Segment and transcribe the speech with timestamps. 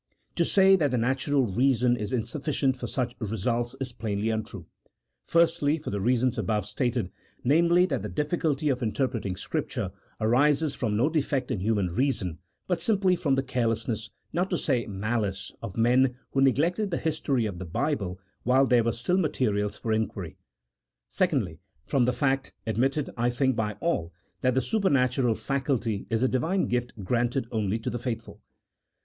[0.33, 4.65] To say that the natural reason is in sufficient for such results is plainly untrue,
[5.27, 7.11] firstly, for the reasons above stated,
[7.43, 12.39] namely, that the difficulty of inter preting Scripture arises from no defect in human reason,
[12.65, 17.45] but simply from the carelessness (not to say malice) of men who neglected the history
[17.45, 20.35] of the Bible while there were still materials for inquiry;
[21.09, 24.11] secondly, from the fact (ad mitted, I think, by all)
[24.41, 28.41] that the supernatural faculty is a Divine gift granted only to the faithful.